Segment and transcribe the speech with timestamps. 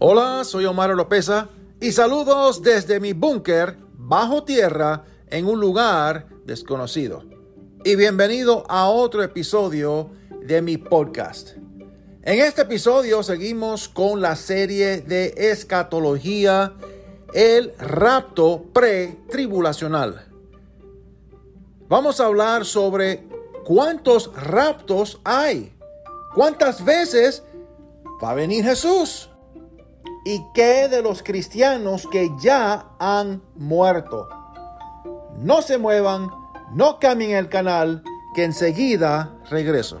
[0.00, 1.48] Hola, soy Omar Lopeza
[1.80, 7.24] y saludos desde mi búnker bajo tierra en un lugar desconocido.
[7.84, 11.56] Y bienvenido a otro episodio de mi podcast.
[12.22, 16.74] En este episodio seguimos con la serie de escatología,
[17.34, 20.28] el rapto pre-tribulacional.
[21.88, 23.26] Vamos a hablar sobre
[23.64, 25.76] cuántos raptos hay,
[26.36, 27.42] cuántas veces
[28.22, 29.27] va a venir Jesús
[30.24, 34.28] y qué de los cristianos que ya han muerto.
[35.38, 36.30] No se muevan,
[36.72, 38.02] no cambien el canal,
[38.34, 40.00] que enseguida regreso.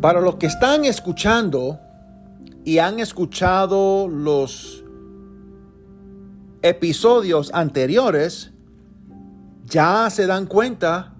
[0.00, 1.78] Para los que están escuchando
[2.64, 4.82] y han escuchado los
[6.62, 8.50] episodios anteriores,
[9.66, 11.12] ya se dan cuenta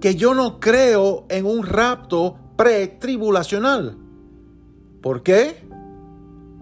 [0.00, 3.98] que yo no creo en un rapto pretribulacional.
[5.02, 5.68] ¿Por qué?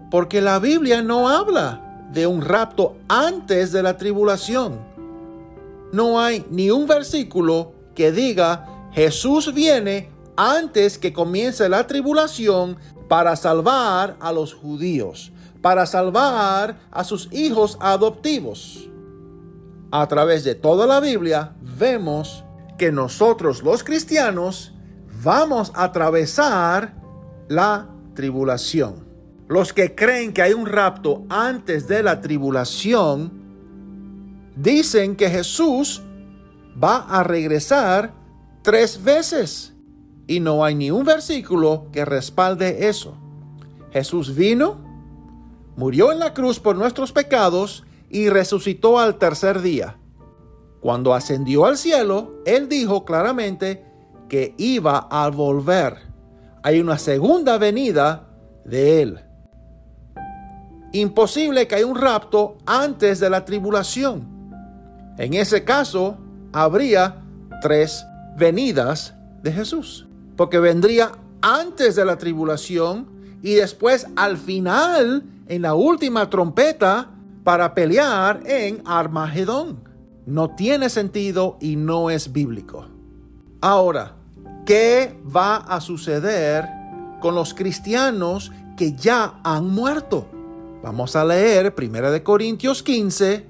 [0.09, 4.77] Porque la Biblia no habla de un rapto antes de la tribulación.
[5.93, 10.09] No hay ni un versículo que diga Jesús viene
[10.41, 17.77] antes que comience la tribulación para salvar a los judíos, para salvar a sus hijos
[17.79, 18.89] adoptivos.
[19.91, 22.43] A través de toda la Biblia vemos
[22.79, 24.73] que nosotros los cristianos
[25.23, 26.95] vamos a atravesar
[27.47, 29.05] la tribulación.
[29.47, 33.31] Los que creen que hay un rapto antes de la tribulación
[34.55, 36.01] dicen que Jesús
[36.81, 38.13] va a regresar
[38.63, 39.73] tres veces.
[40.27, 43.17] Y no hay ni un versículo que respalde eso.
[43.91, 44.77] Jesús vino,
[45.75, 49.97] murió en la cruz por nuestros pecados y resucitó al tercer día.
[50.79, 53.85] Cuando ascendió al cielo, Él dijo claramente
[54.29, 55.97] que iba a volver.
[56.63, 58.29] Hay una segunda venida
[58.65, 59.19] de Él.
[60.93, 64.27] Imposible que haya un rapto antes de la tribulación.
[65.17, 66.17] En ese caso,
[66.53, 67.21] habría
[67.61, 68.05] tres
[68.37, 70.07] venidas de Jesús
[70.41, 71.11] porque vendría
[71.43, 77.11] antes de la tribulación y después al final, en la última trompeta,
[77.43, 79.83] para pelear en Armagedón.
[80.25, 82.87] No tiene sentido y no es bíblico.
[83.61, 84.15] Ahora,
[84.65, 86.67] ¿qué va a suceder
[87.19, 90.27] con los cristianos que ya han muerto?
[90.81, 93.45] Vamos a leer 1 Corintios 15,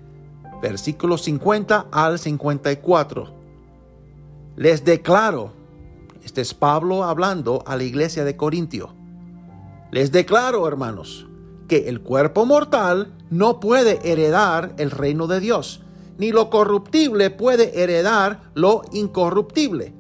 [0.61, 3.33] versículos 50 al 54.
[4.57, 5.60] Les declaro,
[6.23, 8.93] este es Pablo hablando a la iglesia de Corintio.
[9.91, 11.27] Les declaro, hermanos,
[11.67, 15.83] que el cuerpo mortal no puede heredar el reino de Dios,
[16.17, 19.93] ni lo corruptible puede heredar lo incorruptible.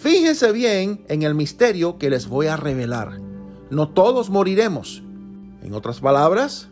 [0.00, 3.20] Fíjense bien en el misterio que les voy a revelar.
[3.70, 5.02] No todos moriremos.
[5.62, 6.68] En otras palabras,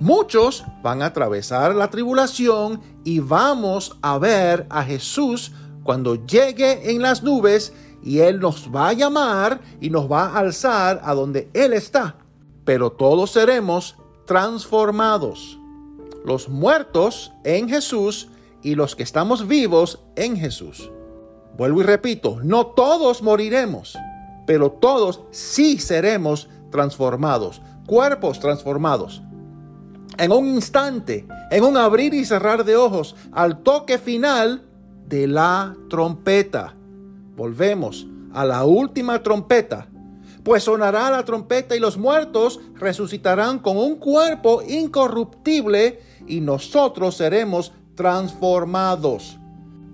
[0.00, 5.52] muchos van a atravesar la tribulación y vamos a ver a Jesús
[5.82, 10.38] cuando llegue en las nubes y Él nos va a llamar y nos va a
[10.38, 12.16] alzar a donde Él está.
[12.64, 15.58] Pero todos seremos transformados.
[16.24, 18.28] Los muertos en Jesús
[18.62, 20.90] y los que estamos vivos en Jesús.
[21.56, 23.96] Vuelvo y repito, no todos moriremos,
[24.46, 29.22] pero todos sí seremos transformados, cuerpos transformados.
[30.18, 34.62] En un instante, en un abrir y cerrar de ojos, al toque final
[35.06, 36.74] de la trompeta.
[37.36, 39.88] Volvemos a la última trompeta,
[40.44, 47.72] pues sonará la trompeta y los muertos resucitarán con un cuerpo incorruptible y nosotros seremos
[47.96, 49.38] transformados.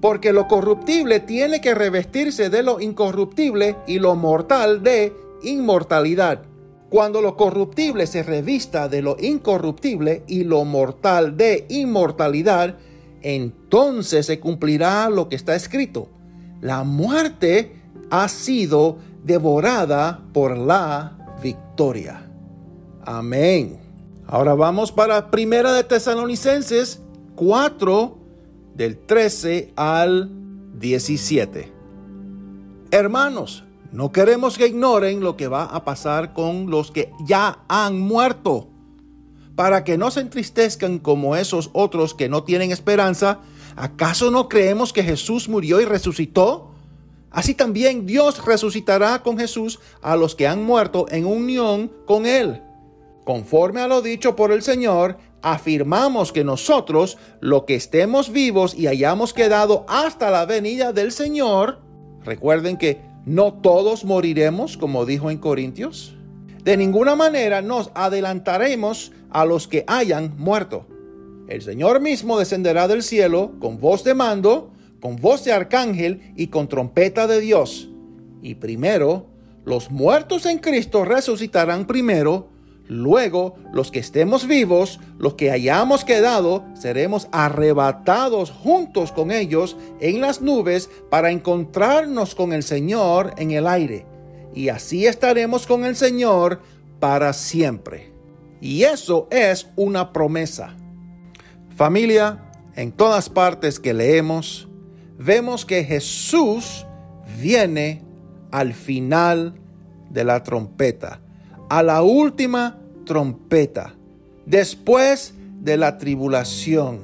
[0.02, 6.42] Porque lo corruptible tiene que revestirse de lo incorruptible y lo mortal de inmortalidad.
[6.90, 12.76] Cuando lo corruptible se revista de lo incorruptible y lo mortal de inmortalidad,
[13.22, 16.08] entonces se cumplirá lo que está escrito
[16.60, 17.76] la muerte
[18.10, 22.30] ha sido devorada por la victoria.
[23.04, 23.78] Amén.
[24.26, 27.02] Ahora vamos para Primera de Tesalonicenses
[27.34, 28.18] 4
[28.74, 30.30] del 13 al
[30.78, 31.72] 17.
[32.90, 37.98] Hermanos, no queremos que ignoren lo que va a pasar con los que ya han
[37.98, 38.68] muerto,
[39.56, 43.40] para que no se entristezcan como esos otros que no tienen esperanza.
[43.80, 46.72] ¿Acaso no creemos que Jesús murió y resucitó?
[47.30, 52.62] Así también Dios resucitará con Jesús a los que han muerto en unión con Él.
[53.24, 58.86] Conforme a lo dicho por el Señor, afirmamos que nosotros, lo que estemos vivos y
[58.86, 61.80] hayamos quedado hasta la venida del Señor,
[62.22, 66.14] recuerden que no todos moriremos, como dijo en Corintios,
[66.64, 70.86] de ninguna manera nos adelantaremos a los que hayan muerto.
[71.50, 74.70] El Señor mismo descenderá del cielo con voz de mando,
[75.00, 77.90] con voz de arcángel y con trompeta de Dios.
[78.40, 79.26] Y primero,
[79.64, 82.48] los muertos en Cristo resucitarán primero,
[82.86, 90.20] Luego, los que estemos vivos, los que hayamos quedado, seremos arrebatados juntos con ellos en
[90.20, 94.06] las nubes para encontrarnos con el Señor en el aire.
[94.56, 96.62] Y así estaremos con el Señor
[96.98, 98.10] para siempre.
[98.60, 100.74] Y eso es una promesa.
[101.80, 102.38] Familia,
[102.76, 104.68] en todas partes que leemos,
[105.16, 106.86] vemos que Jesús
[107.40, 108.04] viene
[108.50, 109.54] al final
[110.10, 111.22] de la trompeta,
[111.70, 113.94] a la última trompeta,
[114.44, 115.32] después
[115.62, 117.00] de la tribulación.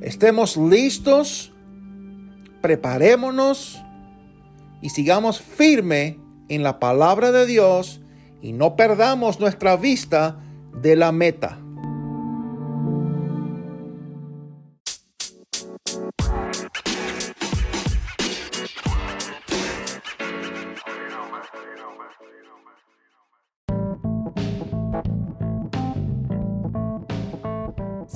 [0.00, 1.52] Estemos listos,
[2.60, 3.80] preparémonos
[4.82, 6.18] y sigamos firme
[6.48, 8.00] en la palabra de Dios
[8.42, 10.40] y no perdamos nuestra vista
[10.82, 11.60] de la meta.